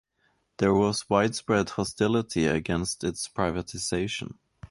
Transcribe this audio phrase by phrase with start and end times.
[0.57, 4.39] There was widespread hostility against its privatisation.